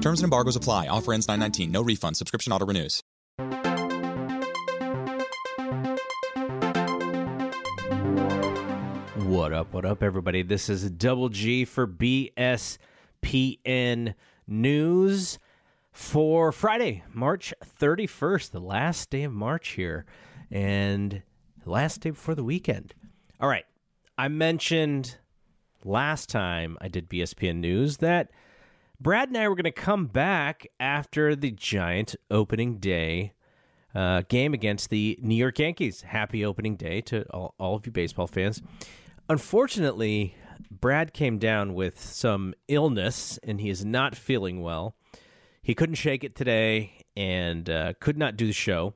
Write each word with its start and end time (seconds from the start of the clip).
Terms 0.00 0.20
and 0.20 0.24
embargoes 0.24 0.56
apply. 0.56 0.86
Offer 0.88 1.12
ends 1.12 1.28
919. 1.28 1.72
No 1.72 1.82
refund. 1.82 2.16
Subscription 2.16 2.52
auto 2.52 2.66
renews. 2.66 3.02
What 9.28 9.52
up, 9.52 9.72
what 9.72 9.84
up, 9.84 10.02
everybody? 10.02 10.42
This 10.42 10.68
is 10.68 10.90
Double 10.90 11.28
G 11.28 11.64
for 11.64 11.86
BSPN 11.86 12.78
News 14.46 15.38
for 15.92 16.52
Friday, 16.52 17.02
March 17.12 17.52
31st, 17.80 18.50
the 18.52 18.60
last 18.60 19.10
day 19.10 19.24
of 19.24 19.32
March 19.32 19.70
here, 19.70 20.06
and 20.50 21.22
last 21.66 22.00
day 22.00 22.10
before 22.10 22.34
the 22.34 22.44
weekend. 22.44 22.94
All 23.40 23.48
right, 23.48 23.66
I 24.16 24.28
mentioned 24.28 25.18
last 25.84 26.28
time 26.28 26.78
I 26.80 26.88
did 26.88 27.08
BSPN 27.08 27.56
News 27.56 27.98
that 27.98 28.30
Brad 29.00 29.28
and 29.28 29.38
I 29.38 29.48
were 29.48 29.54
going 29.54 29.62
to 29.62 29.70
come 29.70 30.06
back 30.06 30.66
after 30.80 31.36
the 31.36 31.52
Giant 31.52 32.16
opening 32.32 32.78
day 32.78 33.32
uh, 33.94 34.22
game 34.28 34.52
against 34.52 34.90
the 34.90 35.16
New 35.22 35.36
York 35.36 35.60
Yankees. 35.60 36.02
Happy 36.02 36.44
opening 36.44 36.74
day 36.74 37.00
to 37.02 37.22
all, 37.30 37.54
all 37.60 37.76
of 37.76 37.86
you 37.86 37.92
baseball 37.92 38.26
fans. 38.26 38.60
Unfortunately, 39.28 40.34
Brad 40.68 41.12
came 41.12 41.38
down 41.38 41.74
with 41.74 42.02
some 42.02 42.54
illness 42.66 43.38
and 43.44 43.60
he 43.60 43.70
is 43.70 43.84
not 43.84 44.16
feeling 44.16 44.62
well. 44.62 44.96
He 45.62 45.76
couldn't 45.76 45.94
shake 45.94 46.24
it 46.24 46.34
today 46.34 47.04
and 47.16 47.70
uh, 47.70 47.92
could 48.00 48.18
not 48.18 48.36
do 48.36 48.48
the 48.48 48.52
show. 48.52 48.94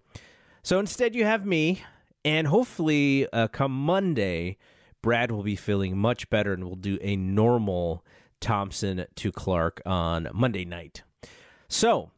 So 0.64 0.80
instead, 0.80 1.14
you 1.14 1.24
have 1.24 1.46
me, 1.46 1.84
and 2.24 2.48
hopefully, 2.48 3.28
uh, 3.32 3.46
come 3.48 3.72
Monday, 3.72 4.58
Brad 5.00 5.30
will 5.30 5.42
be 5.44 5.56
feeling 5.56 5.96
much 5.96 6.28
better 6.28 6.52
and 6.52 6.64
we'll 6.64 6.74
do 6.74 6.98
a 7.02 7.14
normal 7.14 8.04
Thompson 8.42 9.06
to 9.14 9.32
Clark 9.32 9.80
on 9.86 10.28
Monday 10.34 10.66
night. 10.66 11.02
So, 11.68 12.10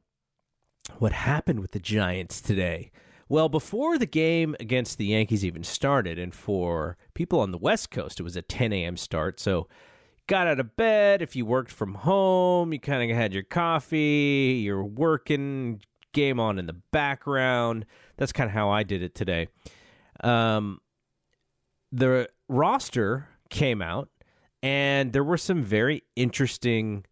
what 0.99 1.13
happened 1.13 1.61
with 1.61 1.71
the 1.71 1.79
Giants 1.79 2.41
today? 2.41 2.91
Well, 3.29 3.49
before 3.49 3.99
the 3.99 4.07
game 4.07 4.57
against 4.59 4.99
the 4.99 5.07
Yankees 5.07 5.45
even 5.45 5.63
started, 5.63 6.19
and 6.19 6.35
for 6.35 6.97
people 7.15 7.39
on 7.39 7.53
the 7.53 7.59
West 7.59 7.91
Coast, 7.91 8.19
it 8.19 8.25
was 8.25 8.37
a 8.37 8.43
10 8.43 8.73
a.m. 8.73 8.97
start. 8.97 9.39
So, 9.39 9.69
got 10.27 10.47
out 10.47 10.59
of 10.59 10.77
bed. 10.77 11.23
If 11.23 11.37
you 11.37 11.47
worked 11.47 11.71
from 11.71 11.95
home, 11.95 12.73
you 12.73 12.81
kind 12.81 13.09
of 13.09 13.17
had 13.17 13.33
your 13.33 13.43
coffee, 13.43 14.61
you're 14.65 14.85
working, 14.85 15.81
game 16.13 16.41
on 16.41 16.59
in 16.59 16.67
the 16.67 16.77
background. 16.91 17.85
That's 18.17 18.33
kind 18.33 18.49
of 18.49 18.55
how 18.55 18.71
I 18.71 18.83
did 18.83 19.03
it 19.03 19.15
today. 19.15 19.49
Um, 20.23 20.81
the 21.93 22.29
roster 22.49 23.29
came 23.51 23.83
out, 23.83 24.09
and 24.65 25.13
there 25.13 25.23
were 25.23 25.37
some 25.37 25.63
very 25.63 26.05
interesting 26.17 27.05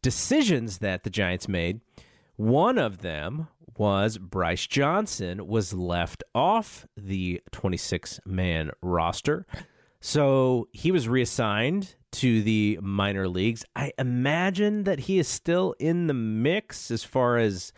decisions 0.00 0.78
that 0.78 1.04
the 1.04 1.10
Giants 1.10 1.46
made. 1.46 1.82
One 2.36 2.78
of 2.78 3.02
them 3.02 3.48
was 3.76 4.16
Bryce 4.16 4.66
Johnson 4.66 5.46
was 5.46 5.74
left 5.74 6.24
off 6.34 6.86
the 6.96 7.42
26 7.52 8.20
man 8.24 8.70
roster. 8.80 9.46
So 10.00 10.68
he 10.72 10.90
was 10.90 11.08
reassigned 11.08 11.94
to 12.12 12.42
the 12.42 12.78
minor 12.80 13.28
leagues. 13.28 13.66
I 13.76 13.92
imagine 13.98 14.84
that 14.84 15.00
he 15.00 15.18
is 15.18 15.28
still 15.28 15.74
in 15.78 16.06
the 16.06 16.14
mix 16.14 16.90
as 16.90 17.04
far 17.04 17.36
as, 17.36 17.74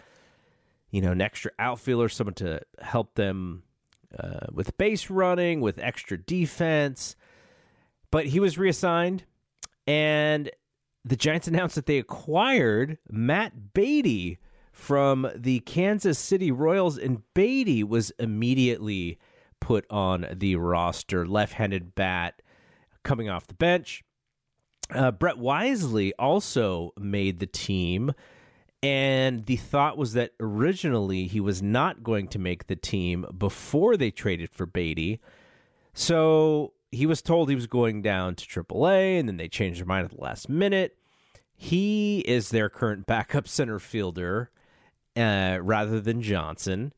you 0.92 1.00
know, 1.00 1.10
an 1.10 1.20
extra 1.20 1.50
outfielder, 1.58 2.08
someone 2.08 2.34
to 2.34 2.60
help 2.80 3.14
them 3.14 3.64
uh, 4.16 4.46
with 4.52 4.78
base 4.78 5.10
running, 5.10 5.60
with 5.60 5.80
extra 5.80 6.16
defense. 6.16 7.16
But 8.14 8.26
he 8.26 8.38
was 8.38 8.56
reassigned, 8.56 9.24
and 9.88 10.48
the 11.04 11.16
Giants 11.16 11.48
announced 11.48 11.74
that 11.74 11.86
they 11.86 11.98
acquired 11.98 12.96
Matt 13.10 13.74
Beatty 13.74 14.38
from 14.70 15.28
the 15.34 15.58
Kansas 15.58 16.16
City 16.16 16.52
Royals, 16.52 16.96
and 16.96 17.22
Beatty 17.34 17.82
was 17.82 18.12
immediately 18.20 19.18
put 19.58 19.84
on 19.90 20.28
the 20.32 20.54
roster. 20.54 21.26
Left 21.26 21.54
handed 21.54 21.96
bat 21.96 22.40
coming 23.02 23.28
off 23.28 23.48
the 23.48 23.54
bench. 23.54 24.04
Uh, 24.94 25.10
Brett 25.10 25.38
Wisely 25.38 26.14
also 26.16 26.92
made 26.96 27.40
the 27.40 27.48
team. 27.48 28.12
And 28.80 29.44
the 29.46 29.56
thought 29.56 29.98
was 29.98 30.12
that 30.12 30.34
originally 30.38 31.26
he 31.26 31.40
was 31.40 31.62
not 31.62 32.04
going 32.04 32.28
to 32.28 32.38
make 32.38 32.68
the 32.68 32.76
team 32.76 33.26
before 33.36 33.96
they 33.96 34.12
traded 34.12 34.50
for 34.50 34.66
Beatty. 34.66 35.20
So 35.94 36.74
he 36.94 37.06
was 37.06 37.22
told 37.22 37.48
he 37.48 37.54
was 37.54 37.66
going 37.66 38.02
down 38.02 38.34
to 38.36 38.46
AAA, 38.46 39.18
and 39.18 39.28
then 39.28 39.36
they 39.36 39.48
changed 39.48 39.80
their 39.80 39.86
mind 39.86 40.04
at 40.04 40.12
the 40.12 40.22
last 40.22 40.48
minute. 40.48 40.96
He 41.54 42.20
is 42.20 42.50
their 42.50 42.68
current 42.68 43.06
backup 43.06 43.48
center 43.48 43.78
fielder 43.78 44.50
uh, 45.16 45.58
rather 45.62 46.00
than 46.00 46.22
Johnson. 46.22 46.92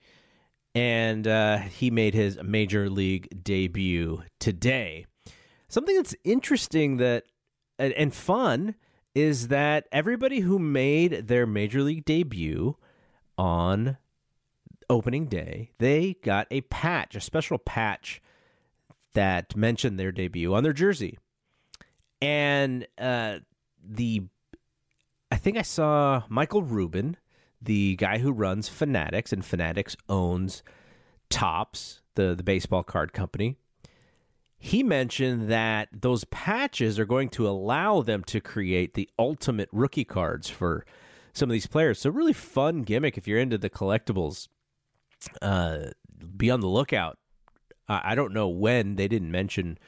And 0.74 1.26
uh, 1.26 1.58
he 1.58 1.90
made 1.90 2.14
his 2.14 2.38
major 2.42 2.90
league 2.90 3.42
debut 3.42 4.22
today. 4.38 5.06
Something 5.68 5.96
that's 5.96 6.14
interesting 6.22 6.98
that 6.98 7.24
and, 7.78 7.92
and 7.94 8.14
fun 8.14 8.74
is 9.14 9.48
that 9.48 9.86
everybody 9.90 10.40
who 10.40 10.58
made 10.58 11.28
their 11.28 11.46
major 11.46 11.82
league 11.82 12.04
debut 12.04 12.76
on 13.38 13.96
opening 14.90 15.26
day, 15.26 15.70
they 15.78 16.16
got 16.22 16.46
a 16.50 16.60
patch, 16.62 17.16
a 17.16 17.20
special 17.20 17.58
patch 17.58 18.20
that 19.16 19.56
mentioned 19.56 19.98
their 19.98 20.12
debut 20.12 20.54
on 20.54 20.62
their 20.62 20.72
jersey. 20.72 21.18
And 22.22 22.86
uh, 22.96 23.40
the, 23.84 24.22
I 25.30 25.36
think 25.36 25.58
I 25.58 25.62
saw 25.62 26.22
Michael 26.28 26.62
Rubin, 26.62 27.16
the 27.60 27.96
guy 27.96 28.18
who 28.18 28.32
runs 28.32 28.68
Fanatics, 28.68 29.32
and 29.32 29.44
Fanatics 29.44 29.96
owns 30.08 30.62
Topps, 31.28 32.00
the 32.14 32.34
the 32.34 32.44
baseball 32.44 32.84
card 32.84 33.12
company 33.12 33.56
he 34.58 34.82
mentioned 34.82 35.48
that 35.48 35.88
those 35.92 36.24
patches 36.24 36.98
are 36.98 37.04
going 37.04 37.28
to 37.30 37.48
allow 37.48 38.02
them 38.02 38.24
to 38.24 38.40
create 38.40 38.94
the 38.94 39.08
ultimate 39.18 39.68
rookie 39.72 40.04
cards 40.04 40.48
for 40.48 40.84
some 41.32 41.50
of 41.50 41.52
these 41.52 41.66
players. 41.66 42.00
So, 42.00 42.10
really 42.10 42.32
fun 42.32 42.82
gimmick 42.82 43.18
if 43.18 43.28
you're 43.28 43.38
into 43.38 43.58
the 43.58 43.70
collectibles. 43.70 44.48
Uh, 45.42 45.90
be 46.36 46.50
on 46.50 46.60
the 46.60 46.66
lookout. 46.66 47.18
I 47.88 48.14
don't 48.14 48.32
know 48.32 48.48
when 48.48 48.96
they 48.96 49.08
didn't 49.08 49.30
mention 49.30 49.78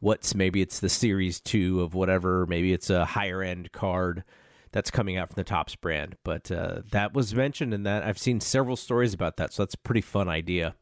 what's 0.00 0.34
maybe 0.34 0.60
it's 0.60 0.80
the 0.80 0.88
series 0.88 1.40
two 1.40 1.80
of 1.80 1.94
whatever, 1.94 2.46
maybe 2.46 2.72
it's 2.72 2.90
a 2.90 3.04
higher 3.04 3.42
end 3.42 3.72
card 3.72 4.24
that's 4.72 4.90
coming 4.90 5.16
out 5.16 5.28
from 5.28 5.36
the 5.36 5.44
Topps 5.44 5.76
brand. 5.76 6.16
But 6.24 6.50
uh, 6.50 6.82
that 6.90 7.14
was 7.14 7.34
mentioned, 7.34 7.72
and 7.72 7.86
that 7.86 8.02
I've 8.02 8.18
seen 8.18 8.40
several 8.40 8.76
stories 8.76 9.14
about 9.14 9.36
that. 9.36 9.52
So 9.52 9.62
that's 9.62 9.74
a 9.74 9.78
pretty 9.78 10.00
fun 10.00 10.28
idea. 10.28 10.74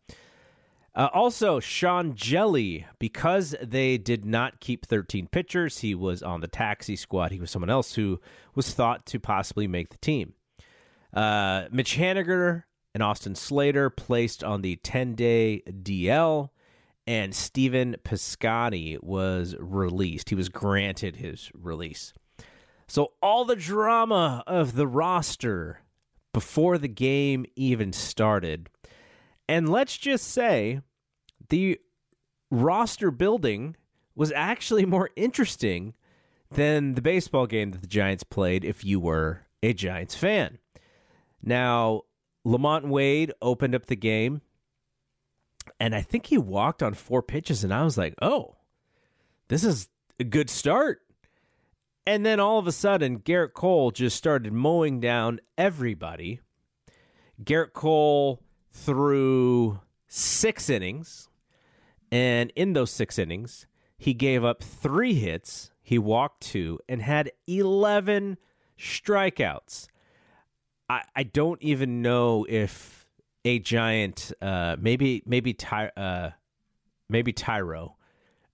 Uh, 0.94 1.08
also, 1.12 1.60
Sean 1.60 2.14
Hjelle, 2.14 2.84
because 2.98 3.54
they 3.62 3.96
did 3.96 4.24
not 4.24 4.58
keep 4.58 4.86
13 4.86 5.28
pitchers, 5.28 5.78
he 5.78 5.94
was 5.94 6.22
on 6.22 6.40
the 6.40 6.48
taxi 6.48 6.96
squad. 6.96 7.30
He 7.30 7.38
was 7.38 7.50
someone 7.50 7.70
else 7.70 7.94
who 7.94 8.20
was 8.54 8.72
thought 8.72 9.06
to 9.06 9.20
possibly 9.20 9.68
make 9.68 9.90
the 9.90 9.98
team. 9.98 10.34
Uh, 11.12 11.66
Mitch 11.70 11.96
Haniger 11.96 12.64
and 12.92 13.02
Austin 13.02 13.34
Slater 13.34 13.88
placed 13.88 14.42
on 14.42 14.62
the 14.62 14.76
10 14.76 15.14
day 15.14 15.62
DL, 15.68 16.50
and 17.06 17.34
Stephen 17.34 17.96
Piscotty 18.04 19.02
was 19.02 19.54
released. 19.58 20.28
He 20.28 20.34
was 20.34 20.48
granted 20.48 21.16
his 21.16 21.50
release. 21.54 22.12
So, 22.86 23.12
all 23.22 23.44
the 23.44 23.56
drama 23.56 24.42
of 24.46 24.74
the 24.74 24.86
roster 24.86 25.80
before 26.32 26.78
the 26.78 26.88
game 26.88 27.46
even 27.56 27.92
started. 27.92 28.68
And 29.48 29.68
let's 29.68 29.96
just 29.96 30.28
say 30.28 30.80
the 31.48 31.78
roster 32.50 33.10
building 33.10 33.76
was 34.14 34.32
actually 34.32 34.86
more 34.86 35.10
interesting 35.16 35.94
than 36.50 36.94
the 36.94 37.02
baseball 37.02 37.46
game 37.46 37.70
that 37.70 37.80
the 37.80 37.86
Giants 37.86 38.24
played 38.24 38.64
if 38.64 38.84
you 38.84 39.00
were 39.00 39.46
a 39.62 39.72
Giants 39.72 40.14
fan. 40.14 40.58
Now, 41.42 42.02
LaMonte 42.46 42.88
Wade 42.88 43.32
opened 43.40 43.74
up 43.74 43.86
the 43.86 43.96
game, 43.96 44.42
and 45.78 45.94
I 45.94 46.02
think 46.02 46.26
he 46.26 46.38
walked 46.38 46.82
on 46.82 46.94
four 46.94 47.22
pitches, 47.22 47.64
and 47.64 47.72
I 47.72 47.84
was 47.84 47.98
like, 47.98 48.14
oh, 48.20 48.56
this 49.48 49.64
is 49.64 49.88
a 50.18 50.24
good 50.24 50.50
start. 50.50 51.00
And 52.06 52.24
then 52.24 52.40
all 52.40 52.58
of 52.58 52.66
a 52.66 52.72
sudden, 52.72 53.20
Gerrit 53.20 53.52
Cole 53.52 53.90
just 53.90 54.16
started 54.16 54.52
mowing 54.52 55.00
down 55.00 55.40
everybody. 55.58 56.40
Gerrit 57.42 57.72
Cole 57.72 58.42
threw 58.72 59.80
six 60.06 60.68
innings, 60.68 61.28
and 62.10 62.52
in 62.56 62.72
those 62.72 62.90
six 62.90 63.18
innings, 63.18 63.66
he 63.96 64.14
gave 64.14 64.44
up 64.44 64.62
three 64.62 65.14
hits, 65.14 65.72
he 65.82 65.98
walked 65.98 66.42
two, 66.42 66.78
and 66.88 67.02
had 67.02 67.30
11 67.46 68.38
strikeouts. 68.78 69.88
I, 70.88 71.02
I 71.14 71.22
don't 71.22 71.62
even 71.62 72.02
know 72.02 72.46
if 72.48 72.99
a 73.44 73.58
giant, 73.58 74.32
uh, 74.40 74.76
maybe 74.78 75.22
maybe 75.26 75.54
Ty, 75.54 75.90
uh, 75.96 76.30
maybe 77.08 77.32
Thairo, 77.32 77.94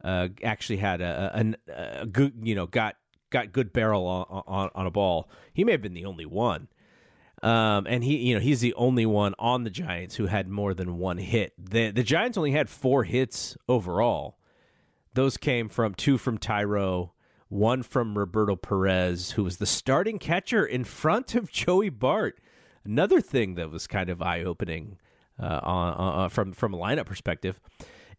uh, 0.05 0.29
actually 0.43 0.79
had 0.79 1.01
a, 1.01 1.55
a, 1.69 2.03
a, 2.03 2.07
good, 2.07 2.35
you 2.43 2.55
know, 2.55 2.67
got 2.67 2.97
got 3.31 3.53
good 3.53 3.73
barrel 3.73 4.07
on, 4.07 4.43
on, 4.47 4.71
on 4.75 4.87
a 4.87 4.91
ball. 4.91 5.29
He 5.53 5.65
may 5.65 5.73
have 5.73 5.83
been 5.83 5.95
the 5.95 6.05
only 6.05 6.27
one. 6.27 6.69
Um, 7.43 7.87
and 7.87 8.03
he, 8.03 8.17
you 8.17 8.35
know, 8.35 8.41
he's 8.41 8.61
the 8.61 8.75
only 8.75 9.05
one 9.05 9.35
on 9.39 9.65
the 9.65 9.71
Giants 9.71 10.15
who 10.15 10.27
had 10.27 10.49
more 10.49 10.73
than 10.73 10.99
one 10.99 11.19
hit. 11.19 11.53
The 11.59 11.91
the 11.91 12.03
Giants 12.03 12.39
only 12.39 12.53
had 12.53 12.71
four 12.71 13.05
hits 13.05 13.57
overall. 13.69 14.39
Those 15.13 15.37
came 15.37 15.69
from 15.69 15.95
two 15.95 16.19
from 16.19 16.39
Thairo, 16.39 17.11
one 17.49 17.83
from 17.83 18.19
Roberto 18.19 18.57
Perez, 18.57 19.33
who 19.33 19.45
was 19.45 19.59
the 19.59 19.67
starting 19.67 20.19
catcher 20.19 20.65
in 20.65 20.85
front 20.85 21.35
of 21.35 21.51
Joey 21.51 21.89
Bart. 21.89 22.39
Another 22.87 23.21
thing 23.21 23.55
that 23.55 23.71
was 23.71 23.87
kind 23.87 24.11
of 24.11 24.23
eye 24.23 24.43
opening 24.43 24.99
uh, 25.41 25.61
on, 25.63 26.25
uh, 26.25 26.29
from 26.29 26.53
from 26.53 26.75
a 26.75 26.79
lineup 26.79 27.07
perspective. 27.07 27.61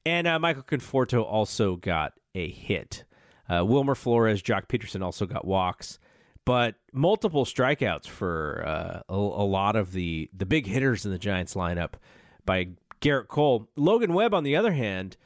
And 0.06 0.28
uh, 0.28 0.40
Michael 0.40 0.64
Conforto 0.64 1.24
also 1.24 1.76
got 1.76 2.14
a 2.34 2.50
hit. 2.50 3.04
Uh, 3.50 3.66
Wilmer 3.66 3.96
Flores, 3.96 4.42
Joc 4.42 4.68
Pederson 4.68 5.02
also 5.02 5.26
got 5.26 5.46
walks, 5.46 6.00
but 6.46 6.76
multiple 6.94 7.46
strikeouts 7.46 8.08
for 8.08 8.64
uh, 8.66 9.02
a, 9.10 9.16
a, 9.16 9.48
lot 9.48 9.76
of 9.76 9.94
the 9.94 10.30
the 10.34 10.46
big 10.46 10.68
hitters 10.68 11.06
in 11.06 11.12
the 11.12 11.18
Giants 11.18 11.54
lineup 11.54 11.94
by 12.46 12.70
Gerrit 13.02 13.28
Cole. 13.28 13.70
Logan 13.76 14.14
Webb, 14.14 14.34
on 14.34 14.44
the 14.44 14.56
other 14.56 14.74
hand, 14.74 15.18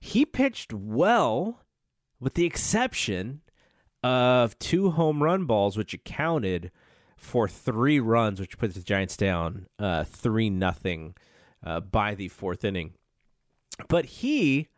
he 0.00 0.24
pitched 0.24 0.72
well, 0.72 1.60
with 2.20 2.34
the 2.34 2.44
exception 2.44 3.40
of 4.02 4.58
two 4.58 4.90
home 4.90 5.22
run 5.22 5.44
balls, 5.44 5.76
which 5.76 5.94
accounted 5.94 6.70
for 7.22 7.46
three 7.46 8.00
runs, 8.00 8.40
which 8.40 8.58
puts 8.58 8.74
the 8.74 8.82
Giants 8.82 9.16
down 9.16 9.66
uh, 9.78 10.02
three 10.02 10.50
nothing 10.50 11.14
uh, 11.64 11.78
by 11.78 12.16
the 12.16 12.26
fourth 12.28 12.64
inning. 12.64 12.94
But 13.88 14.06
he 14.06 14.68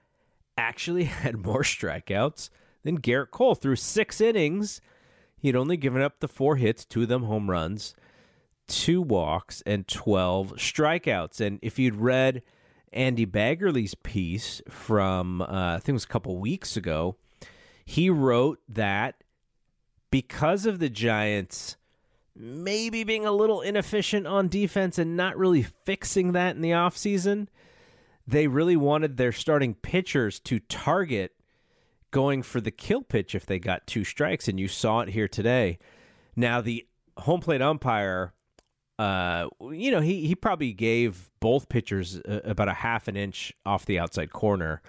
actually 0.56 1.05
had 1.23 1.38
more 1.38 1.62
strikeouts 1.62 2.50
than 2.82 3.00
Gerrit 3.00 3.31
Cole 3.31 3.55
through 3.55 3.76
six 3.76 4.20
innings. 4.20 4.82
He'd 5.38 5.56
only 5.56 5.79
given 5.79 6.02
up 6.02 6.20
the 6.20 6.29
four 6.29 6.56
hits, 6.56 6.85
two 6.85 7.02
of 7.02 7.08
them 7.08 7.25
home 7.25 7.50
runs, 7.50 7.94
two 8.69 9.00
walks, 9.00 9.62
and 9.64 9.88
12 9.88 10.52
strikeouts. 10.56 11.41
And 11.41 11.58
if 11.62 11.79
you'd 11.79 11.96
read 11.96 12.43
Andy 12.93 13.25
Baggarly's 13.25 13.94
piece 13.94 14.61
from, 14.69 15.41
uh, 15.41 15.46
I 15.49 15.79
think 15.79 15.88
it 15.88 15.93
was 15.94 16.05
a 16.05 16.08
couple 16.08 16.37
weeks 16.38 16.76
ago, 16.76 17.17
he 17.87 18.11
wrote 18.11 18.61
that 18.69 19.25
because 20.11 20.67
of 20.67 20.79
the 20.79 20.91
Giants 20.91 21.76
maybe 22.36 23.04
being 23.04 23.25
a 23.25 23.32
little 23.32 23.60
inefficient 23.60 24.26
on 24.26 24.48
defense 24.48 24.98
and 24.98 25.16
not 25.16 25.36
really 25.36 25.62
fixing 25.62 26.32
that 26.32 26.56
in 26.56 26.62
the 26.62 26.70
offseason, 26.70 27.48
they 28.26 28.46
really 28.46 28.76
wanted 28.76 29.16
their 29.16 29.32
starting 29.32 29.75
pitchers 29.75 30.40
to 30.40 30.58
target 30.58 31.32
going 32.10 32.42
for 32.42 32.60
the 32.60 32.70
kill 32.70 33.02
pitch 33.02 33.34
if 33.34 33.44
they 33.44 33.58
got 33.58 33.86
two 33.86 34.04
strikes, 34.04 34.48
and 34.48 34.58
you 34.58 34.69
saw 34.69 35.00
it 35.00 35.10
here 35.10 35.28
today. 35.28 35.78
Now 36.36 36.60
the 36.60 36.86
home 37.19 37.40
plate 37.40 37.60
umpire, 37.60 38.32
uh, 38.98 39.48
you 39.60 39.90
know, 39.90 40.00
he 40.00 40.26
he 40.26 40.34
probably 40.34 40.72
gave 40.72 41.31
both 41.40 41.69
pitchers 41.69 42.20
about 42.25 42.69
a 42.69 42.75
half 42.75 43.08
an 43.08 43.16
inch 43.16 43.52
off 43.66 43.84
the 43.84 43.98
outside 43.98 44.32
corner, 44.32 44.81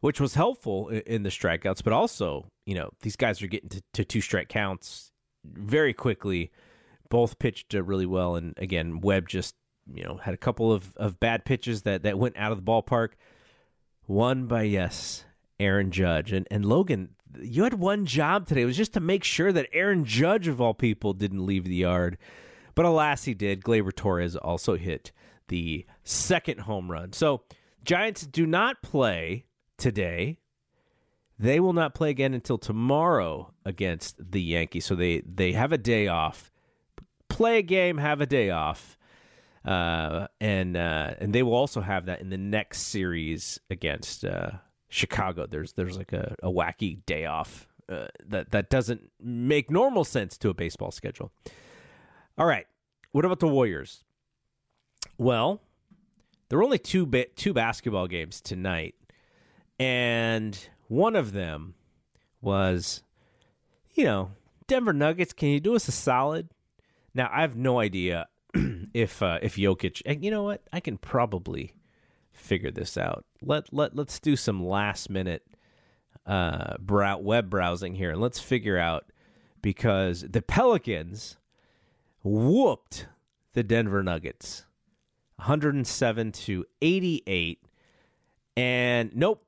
which 0.00 0.20
was 0.20 0.34
helpful 0.34 0.88
in 0.88 1.22
the 1.22 1.30
strikeouts. 1.30 1.84
But 1.84 1.92
also, 1.92 2.46
you 2.66 2.74
know, 2.74 2.90
these 3.02 3.16
guys 3.16 3.42
are 3.42 3.46
getting 3.46 3.68
to, 3.68 3.82
to 3.92 4.04
two 4.04 4.20
strike 4.20 4.48
counts 4.48 5.12
very 5.44 5.92
quickly. 5.92 6.50
Both 7.12 7.38
pitched 7.38 7.74
uh, 7.74 7.82
really 7.82 8.06
well, 8.06 8.36
and 8.36 8.54
again, 8.56 9.00
Webb 9.00 9.28
just 9.28 9.54
you 9.92 10.02
know 10.02 10.16
had 10.16 10.32
a 10.32 10.38
couple 10.38 10.72
of, 10.72 10.96
of 10.96 11.20
bad 11.20 11.44
pitches 11.44 11.82
that 11.82 12.04
that 12.04 12.18
went 12.18 12.38
out 12.38 12.52
of 12.52 12.56
the 12.56 12.64
ballpark. 12.64 13.10
One 14.06 14.46
by 14.46 14.62
yes, 14.62 15.26
Aaron 15.60 15.90
Judge. 15.90 16.32
And 16.32 16.48
and 16.50 16.64
Logan, 16.64 17.10
you 17.38 17.64
had 17.64 17.74
one 17.74 18.06
job 18.06 18.46
today. 18.46 18.62
It 18.62 18.64
was 18.64 18.78
just 18.78 18.94
to 18.94 19.00
make 19.00 19.24
sure 19.24 19.52
that 19.52 19.68
Aaron 19.74 20.06
Judge 20.06 20.48
of 20.48 20.58
all 20.58 20.72
people 20.72 21.12
didn't 21.12 21.44
leave 21.44 21.64
the 21.64 21.74
yard. 21.74 22.16
But 22.74 22.86
alas, 22.86 23.24
he 23.24 23.34
did. 23.34 23.62
Gleyber 23.62 23.94
Torres 23.94 24.34
also 24.34 24.76
hit 24.76 25.12
the 25.48 25.84
second 26.04 26.60
home 26.60 26.90
run. 26.90 27.12
So 27.12 27.42
Giants 27.84 28.26
do 28.26 28.46
not 28.46 28.80
play 28.80 29.44
today. 29.76 30.38
They 31.38 31.60
will 31.60 31.74
not 31.74 31.94
play 31.94 32.08
again 32.08 32.32
until 32.32 32.56
tomorrow 32.56 33.52
against 33.66 34.16
the 34.32 34.40
Yankees. 34.40 34.86
So 34.86 34.94
they 34.94 35.20
they 35.26 35.52
have 35.52 35.72
a 35.72 35.78
day 35.78 36.08
off. 36.08 36.51
Play 37.42 37.58
a 37.58 37.62
game, 37.62 37.98
have 37.98 38.20
a 38.20 38.26
day 38.26 38.50
off. 38.50 38.96
Uh, 39.64 40.28
and 40.40 40.76
uh, 40.76 41.14
and 41.18 41.32
they 41.32 41.42
will 41.42 41.54
also 41.54 41.80
have 41.80 42.06
that 42.06 42.20
in 42.20 42.30
the 42.30 42.38
next 42.38 42.82
series 42.82 43.58
against 43.68 44.24
uh, 44.24 44.50
Chicago. 44.88 45.46
There's 45.46 45.72
there's 45.72 45.98
like 45.98 46.12
a, 46.12 46.36
a 46.40 46.48
wacky 46.48 47.04
day 47.04 47.26
off 47.26 47.66
uh, 47.88 48.06
that 48.28 48.52
that 48.52 48.70
doesn't 48.70 49.10
make 49.20 49.72
normal 49.72 50.04
sense 50.04 50.38
to 50.38 50.50
a 50.50 50.54
baseball 50.54 50.92
schedule. 50.92 51.32
All 52.38 52.46
right, 52.46 52.66
what 53.10 53.24
about 53.24 53.40
the 53.40 53.48
Warriors? 53.48 54.04
Well, 55.18 55.60
there 56.48 56.58
were 56.58 56.64
only 56.64 56.78
two 56.78 57.06
ba- 57.06 57.26
two 57.34 57.52
basketball 57.52 58.06
games 58.06 58.40
tonight, 58.40 58.94
and 59.80 60.56
one 60.86 61.16
of 61.16 61.32
them 61.32 61.74
was, 62.40 63.02
you 63.94 64.04
know, 64.04 64.30
Denver 64.68 64.92
Nuggets. 64.92 65.32
Can 65.32 65.48
you 65.48 65.58
do 65.58 65.74
us 65.74 65.88
a 65.88 65.92
solid? 65.92 66.48
Now 67.14 67.30
I 67.32 67.42
have 67.42 67.56
no 67.56 67.78
idea 67.78 68.28
if 68.94 69.22
uh, 69.22 69.38
if 69.42 69.56
Jokic. 69.56 70.02
And 70.06 70.24
you 70.24 70.30
know 70.30 70.42
what? 70.42 70.62
I 70.72 70.80
can 70.80 70.98
probably 70.98 71.74
figure 72.32 72.70
this 72.70 72.96
out. 72.96 73.24
Let 73.40 73.72
let 73.72 73.94
let's 73.96 74.18
do 74.20 74.36
some 74.36 74.64
last 74.64 75.10
minute 75.10 75.46
uh 76.24 76.76
brow- 76.78 77.18
web 77.18 77.50
browsing 77.50 77.96
here 77.96 78.12
and 78.12 78.20
let's 78.20 78.38
figure 78.38 78.78
out 78.78 79.10
because 79.60 80.24
the 80.28 80.42
Pelicans 80.42 81.36
whooped 82.22 83.08
the 83.54 83.64
Denver 83.64 84.02
Nuggets 84.02 84.64
107 85.36 86.30
to 86.32 86.64
88 86.80 87.64
and 88.56 89.14
nope 89.16 89.44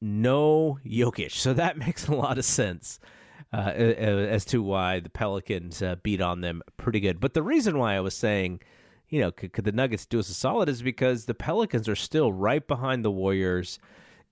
no 0.00 0.78
Jokic. 0.86 1.32
So 1.32 1.54
that 1.54 1.78
makes 1.86 2.08
a 2.08 2.14
lot 2.14 2.38
of 2.38 2.44
sense. 2.44 3.00
Uh, 3.50 3.70
as 3.70 4.44
to 4.44 4.62
why 4.62 5.00
the 5.00 5.08
Pelicans 5.08 5.80
uh, 5.80 5.96
beat 6.02 6.20
on 6.20 6.42
them 6.42 6.60
pretty 6.76 7.00
good. 7.00 7.18
But 7.18 7.32
the 7.32 7.42
reason 7.42 7.78
why 7.78 7.94
I 7.94 8.00
was 8.00 8.14
saying 8.14 8.60
you 9.08 9.20
know, 9.20 9.30
could, 9.30 9.52
could 9.52 9.64
the 9.64 9.72
Nuggets 9.72 10.06
do 10.06 10.18
us 10.18 10.28
a 10.28 10.34
solid 10.34 10.68
is 10.68 10.82
because 10.82 11.24
the 11.24 11.34
Pelicans 11.34 11.88
are 11.88 11.96
still 11.96 12.32
right 12.32 12.66
behind 12.66 13.04
the 13.04 13.10
Warriors 13.10 13.78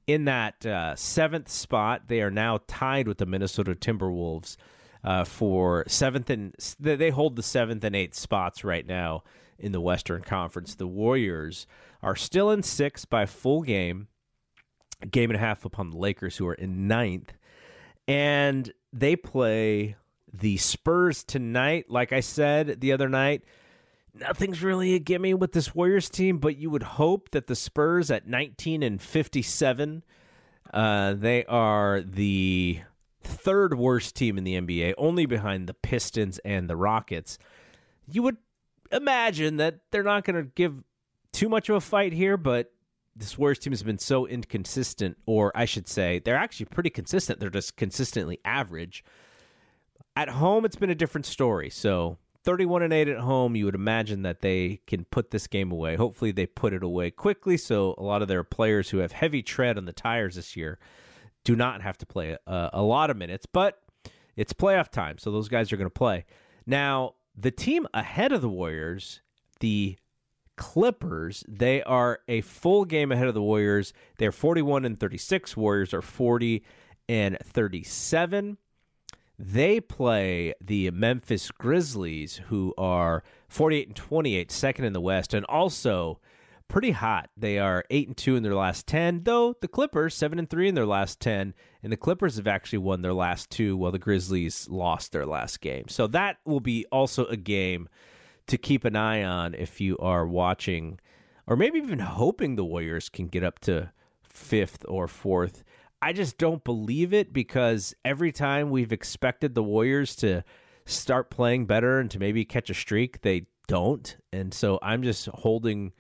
in 0.07 0.27
that 0.27 0.65
uh, 0.67 0.95
seventh 0.97 1.49
spot. 1.49 2.09
They 2.09 2.21
are 2.21 2.31
now 2.31 2.61
tied 2.67 3.09
with 3.09 3.19
the 3.19 3.27
Minnesota 3.27 3.75
Timberwolves 3.75 4.57
uh, 5.03 5.25
for 5.25 5.85
seventh 5.89 6.31
and 6.31 6.55
they 6.79 7.11
hold 7.11 7.37
the 7.37 7.43
seventh 7.43 7.85
and 7.85 7.97
eighth 7.97 8.15
spots 8.15 8.65
right 8.65 8.87
now 8.87 9.23
in 9.59 9.73
the 9.73 9.81
Western 9.81 10.23
Conference. 10.23 10.75
The 10.75 10.87
Warriors 10.87 11.67
are 12.03 12.17
still 12.17 12.51
in 12.51 12.63
sixth 12.63 13.09
by 13.09 13.25
full 13.25 13.63
game, 13.63 14.09
game 15.11 15.31
and 15.31 15.37
a 15.37 15.41
half 15.41 15.65
upon 15.65 15.91
the 15.91 15.97
Lakers, 15.97 16.37
who 16.37 16.47
are 16.47 16.55
in 16.55 16.87
ninth, 16.87 17.33
and 18.07 18.73
they 18.93 19.17
play 19.17 19.97
the 20.33 20.57
Spurs 20.57 21.25
tonight. 21.25 21.87
Like 21.89 22.13
I 22.13 22.21
said 22.21 22.81
the 22.81 22.93
other 22.93 23.09
night 23.09 23.43
nothing's 24.19 24.63
really 24.63 24.95
a 24.95 24.99
gimme 24.99 25.35
with 25.35 25.53
this 25.53 25.75
Warriors 25.75 26.09
team, 26.09 26.39
but 26.39 26.57
you 26.57 26.71
would 26.71 26.83
hope 26.83 27.31
that 27.31 27.47
the 27.47 27.55
Spurs 27.55 28.11
at 28.11 28.27
19 28.27 28.83
and 28.83 29.01
57, 29.01 30.05
uh, 30.73 31.15
they 31.15 31.45
are 31.47 32.03
the 32.03 32.81
third 33.23 33.77
worst 33.77 34.15
team 34.15 34.39
in 34.39 34.45
the 34.45 34.55
NBA, 34.55 34.95
only 34.99 35.27
behind 35.27 35.67
the 35.67 35.75
Pistons 35.75 36.39
and 36.45 36.69
the 36.69 36.77
Rockets. 36.77 37.39
You 38.09 38.23
would 38.23 38.37
imagine 38.93 39.57
that 39.57 39.81
they're 39.91 40.03
not 40.03 40.25
going 40.25 40.43
to 40.43 40.51
give 40.55 40.83
too 41.33 41.49
much 41.49 41.69
of 41.69 41.77
a 41.77 41.81
fight 41.81 42.13
here, 42.13 42.37
but 42.37 42.73
this 43.17 43.39
Warriors 43.39 43.59
team 43.59 43.73
has 43.73 43.83
been 43.83 43.99
so 43.99 44.27
inconsistent, 44.27 45.17
or 45.27 45.51
I 45.55 45.65
should 45.65 45.89
say, 45.89 46.19
they're 46.19 46.37
actually 46.37 46.67
pretty 46.67 46.91
consistent. 46.91 47.41
They're 47.41 47.51
just 47.51 47.77
consistently 47.77 48.39
average. 48.45 49.05
At 50.15 50.29
home, 50.31 50.65
it's 50.65 50.77
been 50.77 50.91
a 50.91 50.95
different 50.95 51.27
story. 51.27 51.71
So 51.71 52.19
31 52.45 52.83
and 52.83 52.93
8 52.93 53.09
at 53.09 53.19
home, 53.19 53.57
you 53.57 53.65
would 53.65 53.75
imagine 53.75 54.23
that 54.23 54.41
they 54.41 54.81
can 54.87 55.05
put 55.07 55.31
this 55.31 55.47
game 55.47 55.73
away. 55.73 55.97
Hopefully, 55.97 56.31
they 56.31 56.47
put 56.47 56.73
it 56.73 56.83
away 56.83 57.11
quickly 57.11 57.57
so 57.57 57.95
a 57.97 58.03
lot 58.03 58.23
of 58.23 58.29
their 58.29 58.45
players 58.45 58.91
who 58.91 58.99
have 58.99 59.13
heavy 59.13 59.43
tread 59.43 59.79
on 59.79 59.87
the 59.87 59.93
tires 59.93 60.37
this 60.37 60.55
year 60.55 60.79
do 61.45 61.57
not 61.57 61.81
have 61.81 61.97
to 61.99 62.07
play 62.07 62.37
a, 62.47 62.71
a 62.75 62.83
lot 62.83 63.09
of 63.11 63.17
minutes. 63.17 63.47
But 63.47 63.81
it's 64.37 64.53
playoff 64.53 64.91
time, 64.91 65.19
so 65.19 65.31
those 65.31 65.49
guys 65.49 65.73
are 65.73 65.77
going 65.77 65.87
to 65.87 65.91
play. 65.91 66.27
Now, 66.67 67.15
the 67.35 67.51
team 67.51 67.87
ahead 67.95 68.33
of 68.33 68.43
the 68.43 68.49
Warriors, 68.49 69.23
the 69.61 69.99
Clippers, 70.57 71.45
they 71.49 71.83
are 71.83 72.21
a 72.29 72.41
full 72.41 72.85
game 72.85 73.13
ahead 73.13 73.29
of 73.29 73.35
the 73.35 73.43
Warriors. 73.43 73.93
They're 74.19 74.33
41 74.33 74.85
and 74.85 74.99
36. 74.99 75.57
Warriors 75.57 75.95
are 75.95 76.03
40 76.03 76.65
and 77.09 77.39
37. 77.43 78.59
They 79.39 79.81
play 79.81 80.55
the 80.61 80.91
Memphis 80.91 81.51
Grizzlies, 81.51 82.41
who 82.49 82.73
are 82.79 83.23
48 83.49 83.89
and 83.89 83.97
28, 83.97 84.51
second 84.51 84.85
in 84.87 84.93
the 84.95 85.01
West, 85.01 85.35
and 85.35 85.45
also 85.47 86.21
pretty 86.69 86.93
hot. 86.93 87.29
They 87.37 87.59
are 87.59 87.85
8 87.91 88.09
and 88.09 88.17
2 88.17 88.37
in 88.37 88.43
their 88.43 88.55
last 88.55 88.87
10, 88.87 89.25
though 89.25 89.55
the 89.61 89.69
Clippers 89.69 90.15
7 90.15 90.39
and 90.39 90.49
3 90.49 90.69
in 90.69 90.75
their 90.75 90.87
last 90.87 91.21
10, 91.21 91.55
and 91.83 91.93
the 91.93 91.97
Clippers 91.97 92.37
have 92.37 92.47
actually 92.47 92.79
won 92.79 93.03
their 93.03 93.13
last 93.13 93.51
two 93.51 93.77
while 93.77 93.93
the 93.93 93.99
Grizzlies 93.99 94.69
lost 94.69 95.13
their 95.13 95.27
last 95.27 95.61
game. 95.61 95.89
So 95.89 96.07
that 96.09 96.39
will 96.45 96.61
be 96.61 96.87
also 96.91 97.27
a 97.27 97.37
game 97.37 97.89
to 98.47 98.59
keep 98.59 98.85
an 98.85 98.97
eye 98.97 99.23
on 99.23 99.55
if 99.55 99.81
you 99.81 99.97
are 99.99 100.27
watching 100.27 100.99
or 101.47 101.57
maybe 101.57 101.79
even 101.79 102.01
hoping 102.01 102.57
the 102.57 102.65
Warriors 102.65 103.09
can 103.09 103.29
get 103.29 103.45
up 103.45 103.61
to 103.61 103.93
5th 104.29 104.85
or 104.89 105.07
4th. 105.07 105.63
I 106.03 106.13
just 106.13 106.39
don't 106.39 106.65
believe 106.65 107.15
it 107.15 107.33
because 107.33 107.95
every 108.05 108.33
time 108.33 108.71
we've 108.71 108.93
expected 108.93 109.55
the 109.55 109.63
Warriors 109.63 110.15
to 110.17 110.45
start 110.85 111.31
playing 111.31 111.67
better 111.67 111.99
and 111.99 112.11
to 112.11 112.19
maybe 112.19 112.45
catch 112.45 112.69
a 112.69 112.75
streak, 112.75 113.23
they 113.23 113.47
don't. 113.67 114.17
And 114.33 114.53
so 114.53 114.79
I'm 114.83 115.03
just 115.03 115.27
holding 115.27 115.93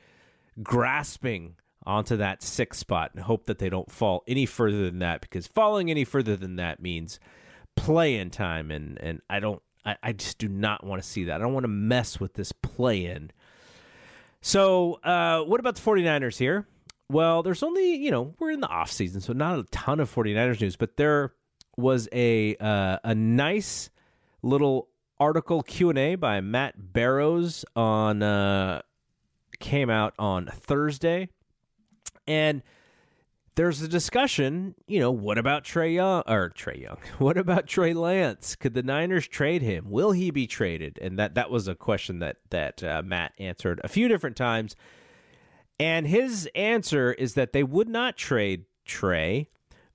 grasping 0.62 1.56
onto 1.84 2.16
that 2.16 2.42
sixth 2.42 2.80
spot 2.80 3.12
and 3.14 3.22
hope 3.22 3.46
that 3.46 3.58
they 3.58 3.68
don't 3.68 3.90
fall 3.90 4.24
any 4.26 4.46
further 4.46 4.84
than 4.84 4.98
that 4.98 5.20
because 5.20 5.46
falling 5.46 5.90
any 5.90 6.04
further 6.04 6.36
than 6.36 6.56
that 6.56 6.80
means 6.80 7.20
play 7.76 8.16
in 8.16 8.30
time 8.30 8.70
and 8.70 8.98
and 9.00 9.20
I 9.30 9.38
don't 9.38 9.62
I, 9.86 9.96
I 10.02 10.12
just 10.12 10.38
do 10.38 10.48
not 10.48 10.84
want 10.84 11.00
to 11.00 11.08
see 11.08 11.24
that. 11.24 11.36
I 11.36 11.38
don't 11.38 11.54
want 11.54 11.64
to 11.64 11.68
mess 11.68 12.20
with 12.20 12.34
this 12.34 12.52
play 12.52 13.06
in. 13.06 13.30
So 14.42 14.94
uh, 15.04 15.42
what 15.42 15.60
about 15.60 15.76
the 15.76 15.82
49ers 15.82 16.36
here? 16.36 16.66
Well, 17.08 17.42
there's 17.42 17.62
only, 17.62 17.94
you 17.94 18.10
know, 18.10 18.34
we're 18.38 18.50
in 18.50 18.60
the 18.60 18.68
off 18.68 18.90
season, 18.90 19.20
so 19.20 19.32
not 19.32 19.58
a 19.58 19.62
ton 19.70 20.00
of 20.00 20.12
49ers 20.12 20.60
news, 20.60 20.76
but 20.76 20.96
there 20.96 21.32
was 21.76 22.08
a 22.12 22.56
uh, 22.56 22.98
a 23.04 23.14
nice 23.14 23.90
little 24.42 24.88
article 25.20 25.62
Q&A 25.62 26.16
by 26.16 26.40
Matt 26.40 26.74
Barrows 26.92 27.64
on 27.76 28.22
uh, 28.22 28.82
came 29.60 29.88
out 29.88 30.14
on 30.18 30.46
Thursday. 30.46 31.28
And 32.26 32.62
there's 33.56 33.80
a 33.80 33.88
discussion, 33.88 34.74
you 34.86 35.00
know, 35.00 35.10
what 35.10 35.38
about 35.38 35.64
Trey 35.64 35.94
Young 35.94 36.22
or 36.26 36.50
Trey 36.50 36.78
Young? 36.82 36.98
What 37.18 37.38
about 37.38 37.66
Trey 37.66 37.94
Lance? 37.94 38.54
Could 38.54 38.74
the 38.74 38.82
Niners 38.82 39.26
trade 39.26 39.62
him? 39.62 39.90
Will 39.90 40.12
he 40.12 40.30
be 40.30 40.46
traded? 40.46 40.98
And 41.00 41.18
that 41.18 41.34
that 41.34 41.50
was 41.50 41.66
a 41.66 41.74
question 41.74 42.18
that 42.20 42.36
that 42.50 42.82
uh, 42.82 43.02
Matt 43.04 43.32
answered 43.38 43.80
a 43.82 43.88
few 43.88 44.08
different 44.08 44.36
times. 44.36 44.76
And 45.80 46.06
his 46.06 46.48
answer 46.54 47.12
is 47.12 47.34
that 47.34 47.52
they 47.52 47.62
would 47.62 47.88
not 47.88 48.16
trade 48.16 48.66
Trey 48.84 49.48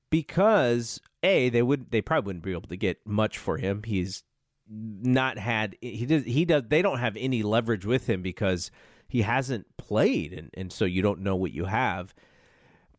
because 0.10 1.00
a 1.24 1.50
they 1.50 1.62
would 1.62 1.92
they 1.92 2.02
probably 2.02 2.28
wouldn't 2.28 2.44
be 2.44 2.52
able 2.52 2.70
to 2.70 2.78
get 2.78 3.06
much 3.06 3.38
for 3.38 3.58
him. 3.58 3.84
He's 3.84 4.24
not 4.68 5.38
had 5.38 5.76
he 5.82 6.06
does 6.06 6.24
he 6.26 6.46
does 6.46 6.64
they 6.68 6.82
don't 6.82 7.00
have 7.00 7.16
any 7.18 7.44
leverage 7.44 7.86
with 7.86 8.10
him 8.10 8.24
because 8.24 8.72
he 9.08 9.24
hasn't 9.24 9.78
played, 9.78 10.34
and, 10.34 10.50
and 10.54 10.72
so 10.72 10.86
you 10.86 11.02
don't 11.02 11.20
know 11.20 11.36
what 11.36 11.52
you 11.52 11.66
have. 11.66 12.16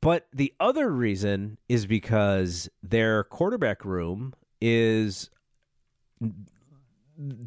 But 0.03 0.27
the 0.33 0.53
other 0.59 0.91
reason 0.91 1.59
is 1.69 1.87
because 1.87 2.69
their 2.83 3.23
quarterback 3.23 3.85
room 3.85 4.35
is 4.61 5.31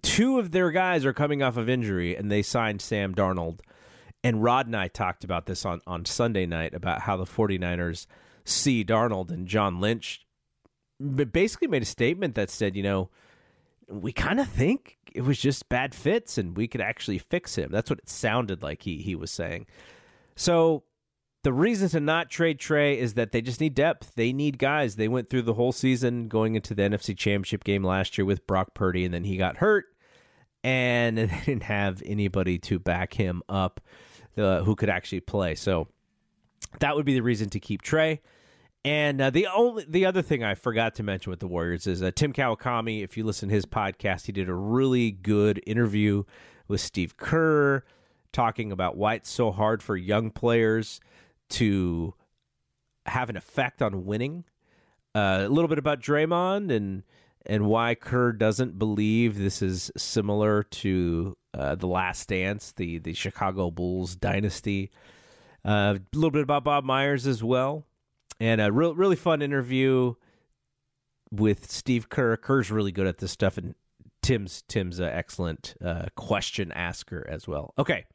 two 0.01 0.39
of 0.39 0.51
their 0.51 0.71
guys 0.71 1.05
are 1.05 1.13
coming 1.13 1.43
off 1.43 1.57
of 1.57 1.67
injury, 1.67 2.15
and 2.15 2.31
they 2.31 2.41
signed 2.41 2.81
Sam 2.81 3.13
Darnold. 3.13 3.59
And 4.23 4.41
Rod 4.41 4.67
and 4.67 4.75
I 4.75 4.87
talked 4.87 5.25
about 5.25 5.45
this 5.47 5.65
on, 5.65 5.81
on 5.85 6.05
Sunday 6.05 6.45
night 6.45 6.73
about 6.73 7.01
how 7.01 7.17
the 7.17 7.25
49ers 7.25 8.07
see 8.45 8.85
Darnold 8.85 9.31
and 9.31 9.47
John 9.47 9.81
Lynch 9.81 10.25
basically 11.31 11.67
made 11.67 11.81
a 11.81 11.85
statement 11.85 12.35
that 12.35 12.49
said, 12.49 12.77
you 12.77 12.83
know, 12.83 13.09
we 13.89 14.13
kind 14.13 14.39
of 14.39 14.47
think 14.47 14.97
it 15.13 15.21
was 15.21 15.39
just 15.39 15.67
bad 15.67 15.93
fits 15.93 16.37
and 16.37 16.55
we 16.55 16.67
could 16.69 16.81
actually 16.81 17.19
fix 17.19 17.55
him. 17.55 17.69
That's 17.69 17.89
what 17.89 17.99
it 17.99 18.09
sounded 18.09 18.63
like 18.63 18.83
he 18.83 18.97
he 19.01 19.13
was 19.13 19.29
saying. 19.29 19.67
So 20.35 20.83
the 21.45 21.53
reason 21.53 21.87
to 21.89 21.99
not 21.99 22.31
trade 22.31 22.57
Trey 22.57 22.97
is 22.97 23.13
that 23.13 23.31
they 23.31 23.39
just 23.39 23.61
need 23.61 23.75
depth. 23.75 24.15
They 24.15 24.33
need 24.33 24.57
guys. 24.57 24.95
They 24.95 25.07
went 25.07 25.29
through 25.29 25.43
the 25.43 25.53
whole 25.53 25.71
season 25.71 26.27
going 26.27 26.55
into 26.55 26.73
the 26.73 26.81
NFC 26.81 27.15
Championship 27.15 27.63
game 27.63 27.83
last 27.83 28.17
year 28.17 28.25
with 28.25 28.47
Brock 28.47 28.73
Purdy, 28.73 29.05
and 29.05 29.13
then 29.13 29.25
he 29.25 29.37
got 29.37 29.57
hurt, 29.57 29.85
and 30.63 31.17
they 31.19 31.41
didn't 31.45 31.61
have 31.61 32.01
anybody 32.03 32.57
to 32.57 32.79
back 32.79 33.13
him 33.13 33.43
up 33.47 33.79
uh, 34.35 34.63
who 34.63 34.75
could 34.75 34.89
actually 34.89 35.19
play. 35.19 35.53
So 35.53 35.87
that 36.79 36.95
would 36.95 37.05
be 37.05 37.13
the 37.13 37.21
reason 37.21 37.51
to 37.51 37.59
keep 37.59 37.83
Trey. 37.83 38.21
And 38.83 39.21
uh, 39.21 39.29
the 39.29 39.45
only 39.45 39.85
the 39.87 40.07
other 40.07 40.23
thing 40.23 40.43
I 40.43 40.55
forgot 40.55 40.95
to 40.95 41.03
mention 41.03 41.29
with 41.29 41.41
the 41.41 41.47
Warriors 41.47 41.85
is 41.85 42.01
uh, 42.01 42.09
Tim 42.15 42.33
Kawakami. 42.33 43.03
If 43.03 43.17
you 43.17 43.23
listen 43.23 43.49
to 43.49 43.55
his 43.55 43.67
podcast, 43.67 44.25
he 44.25 44.31
did 44.31 44.49
a 44.49 44.55
really 44.55 45.11
good 45.11 45.61
interview 45.67 46.23
with 46.67 46.81
Steve 46.81 47.17
Kerr, 47.17 47.83
talking 48.31 48.71
about 48.71 48.97
why 48.97 49.13
it's 49.13 49.29
so 49.29 49.51
hard 49.51 49.83
for 49.83 49.95
young 49.95 50.31
players 50.31 50.99
to 51.49 52.13
have 53.05 53.29
an 53.29 53.37
effect 53.37 53.81
on 53.81 54.05
winning. 54.05 54.45
Uh, 55.13 55.43
a 55.45 55.49
little 55.49 55.69
bit 55.69 55.77
about 55.77 56.01
Draymond 56.01 56.71
and 56.71 57.03
and 57.47 57.67
why 57.67 57.93
Kerr 57.93 58.31
doesn't 58.31 58.79
believe 58.79 59.37
this 59.37 59.61
is 59.61 59.91
similar 59.95 60.63
to 60.63 61.37
uh, 61.53 61.75
the 61.75 61.87
Last 61.87 62.27
Dance, 62.29 62.73
the 62.75 62.97
the 62.99 63.13
Chicago 63.13 63.71
Bulls 63.71 64.15
dynasty. 64.15 64.91
Uh, 65.63 65.95
a 65.97 66.15
little 66.15 66.31
bit 66.31 66.43
about 66.43 66.63
Bob 66.63 66.83
Myers 66.83 67.25
as 67.25 67.43
well 67.43 67.85
and 68.39 68.61
a 68.61 68.71
real 68.71 68.95
really 68.95 69.15
fun 69.15 69.41
interview 69.41 70.13
with 71.31 71.69
Steve 71.71 72.09
Kerr. 72.09 72.37
Kerr's 72.37 72.71
really 72.71 72.91
good 72.91 73.07
at 73.07 73.17
this 73.17 73.31
stuff, 73.31 73.57
and 73.57 73.75
Tim's 74.21 74.63
Tim's 74.67 74.99
an 74.99 75.09
excellent 75.09 75.75
uh, 75.83 76.05
question 76.15 76.71
asker 76.71 77.25
as 77.29 77.47
well. 77.47 77.73
Okay, 77.77 78.05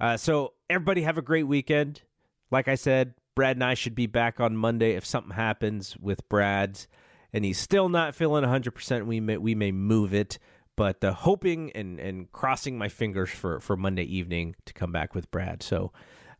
uh, 0.00 0.16
so 0.16 0.54
everybody 0.70 1.02
have 1.02 1.18
a 1.18 1.22
great 1.22 1.46
weekend. 1.46 2.02
Like 2.50 2.68
I 2.68 2.74
said, 2.74 3.14
Brad 3.34 3.56
and 3.56 3.64
I 3.64 3.74
should 3.74 3.94
be 3.94 4.06
back 4.06 4.40
on 4.40 4.56
Monday 4.56 4.96
if 4.96 5.04
something 5.04 5.32
happens 5.32 5.96
with 5.98 6.28
Brad's 6.28 6.88
and 7.32 7.44
he's 7.44 7.58
still 7.58 7.88
not 7.88 8.14
feeling 8.14 8.44
100%. 8.44 9.06
We 9.06 9.20
may 9.20 9.36
we 9.36 9.54
may 9.54 9.72
move 9.72 10.14
it, 10.14 10.38
but 10.76 11.02
uh, 11.04 11.12
hoping 11.12 11.70
and 11.72 12.00
and 12.00 12.30
crossing 12.32 12.78
my 12.78 12.88
fingers 12.88 13.30
for 13.30 13.60
for 13.60 13.76
Monday 13.76 14.04
evening 14.04 14.56
to 14.66 14.72
come 14.72 14.92
back 14.92 15.14
with 15.14 15.30
Brad. 15.30 15.62
So. 15.62 15.92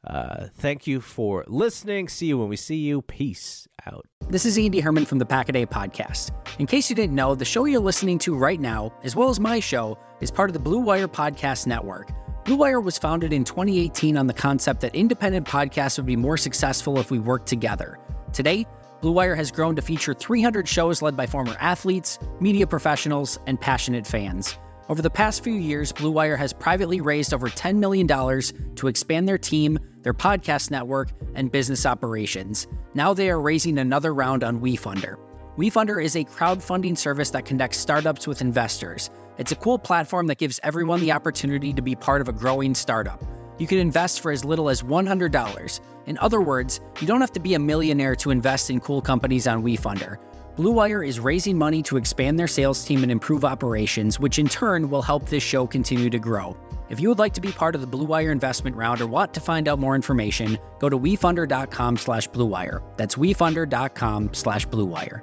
Uh, 0.07 0.47
thank 0.55 0.87
you 0.87 1.01
for 1.01 1.45
listening. 1.49 2.09
See 2.09 2.27
you 2.27 2.39
when 2.39 2.49
we 2.49 2.55
see 2.55 2.77
you. 2.77 3.03
Peace 3.03 3.67
out. 3.85 4.07
This 4.29 4.47
is 4.47 4.57
Andy 4.57 4.79
Herman 4.79 5.05
from 5.05 5.19
the 5.19 5.27
Pack 5.27 5.49
Day 5.49 5.67
podcast. 5.67 6.31
In 6.61 6.67
case 6.67 6.89
you 6.89 6.95
didn't 6.95 7.17
know, 7.17 7.35
the 7.35 7.45
show 7.45 7.65
you're 7.65 7.81
listening 7.81 8.17
to 8.21 8.37
right 8.37 8.61
now, 8.61 8.93
as 9.03 9.17
well 9.17 9.29
as 9.29 9.41
my 9.41 9.59
show, 9.59 9.99
is 10.21 10.31
part 10.31 10.51
of 10.51 10.55
the 10.55 10.61
Blue 10.61 10.79
Wire 10.79 11.09
Podcast 11.09 11.67
Network. 11.67 12.13
Blue 12.49 12.57
Wire 12.57 12.81
was 12.81 12.97
founded 12.97 13.35
in 13.35 13.45
2018 13.45 14.17
on 14.17 14.27
the 14.27 14.33
concept 14.33 14.81
that 14.81 14.95
independent 14.95 15.47
podcasts 15.47 15.99
would 15.99 16.07
be 16.07 16.17
more 16.17 16.39
successful 16.39 16.99
if 16.99 17.11
we 17.11 17.19
worked 17.19 17.47
together. 17.47 17.99
Today, 18.33 18.65
Blue 19.03 19.13
Wire 19.13 19.35
has 19.35 19.51
grown 19.51 19.77
to 19.77 19.83
feature 19.83 20.15
300 20.15 20.67
shows 20.67 21.03
led 21.03 21.15
by 21.15 21.27
former 21.27 21.55
athletes, 21.61 22.19
media 22.41 22.67
professionals, 22.67 23.39
and 23.47 23.61
passionate 23.61 24.07
fans. 24.07 24.59
Over 24.89 25.03
the 25.03 25.11
past 25.11 25.45
few 25.45 25.53
years, 25.53 25.93
Blue 25.93 26.11
Wire 26.11 26.39
has 26.39 26.55
privately 26.55 27.03
raised 27.03 27.35
over 27.35 27.51
$10 27.51 27.77
million 27.77 28.09
to 28.09 28.89
expand 28.89 29.29
their 29.29 29.37
team, 29.37 29.79
their 30.01 30.15
podcast 30.15 30.71
network, 30.71 31.11
and 31.35 31.53
business 31.53 31.85
operations. 31.85 32.67
Now 32.95 33.13
they 33.13 33.29
are 33.29 33.43
raising 33.43 33.77
another 33.77 34.15
round 34.15 34.43
on 34.43 34.59
WeFunder. 34.59 35.19
WeFunder 35.59 36.01
is 36.01 36.15
a 36.15 36.23
crowdfunding 36.23 36.97
service 36.97 37.31
that 37.31 37.45
connects 37.45 37.79
startups 37.79 38.29
with 38.29 38.41
investors. 38.43 39.11
It's 39.39 39.51
a 39.51 39.57
cool 39.57 39.77
platform 39.77 40.29
that 40.29 40.39
gives 40.39 40.61
everyone 40.63 41.01
the 41.01 41.11
opportunity 41.11 41.73
to 41.73 41.83
be 41.83 41.97
part 41.97 42.21
of 42.21 42.29
a 42.29 42.33
growing 42.33 42.77
startup. 42.77 43.21
You 43.59 43.67
can 43.67 43.79
invest 43.79 44.21
for 44.21 44.31
as 44.31 44.45
little 44.45 44.71
as 44.71 44.83
$100. 44.83 45.81
In 46.07 46.17
other 46.19 46.41
words, 46.41 46.81
you 47.01 47.09
don't 47.09 47.21
have 47.21 47.33
to 47.33 47.41
be 47.41 47.55
a 47.55 47.59
millionaire 47.59 48.15
to 48.15 48.31
invest 48.31 48.71
in 48.71 48.79
cool 48.79 49.03
companies 49.03 49.49
on 49.49 49.65
WeFunder. 49.65 50.19
Blue 50.55 50.71
Wire 50.71 51.03
is 51.03 51.19
raising 51.19 51.59
money 51.59 51.83
to 51.83 51.97
expand 51.97 52.39
their 52.39 52.47
sales 52.47 52.85
team 52.85 53.03
and 53.03 53.11
improve 53.11 53.45
operations, 53.45 54.21
which 54.21 54.39
in 54.39 54.47
turn 54.47 54.89
will 54.89 55.03
help 55.03 55.29
this 55.29 55.43
show 55.43 55.67
continue 55.67 56.09
to 56.09 56.21
grow. 56.21 56.57
If 56.89 57.01
you 57.01 57.09
would 57.09 57.19
like 57.19 57.35
to 57.35 57.41
be 57.41 57.51
part 57.51 57.75
of 57.75 57.81
the 57.81 57.87
Blue 57.89 58.07
Wire 58.07 58.31
investment 58.31 58.77
round 58.77 59.01
or 59.01 59.09
want 59.09 59.35
to 59.35 59.41
find 59.41 59.67
out 59.67 59.81
more 59.81 59.97
information, 59.97 60.57
go 60.79 60.89
to 60.89 60.97
wefunder.com 60.97 61.97
slash 61.97 62.29
bluewire. 62.29 62.81
That's 62.97 63.17
wefunder.com 63.17 64.35
slash 64.35 64.65
bluewire. 64.69 65.23